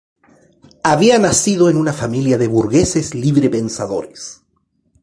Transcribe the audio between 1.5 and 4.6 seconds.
en una familia de burgueses librepensadores.